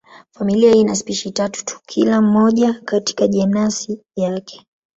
Familia 0.33 0.71
hii 0.73 0.79
ina 0.81 0.95
spishi 0.95 1.31
tatu 1.31 1.65
tu, 1.65 1.79
kila 1.85 2.21
moja 2.21 2.73
katika 2.85 3.27
jenasi 3.27 4.01
yake. 4.15 4.65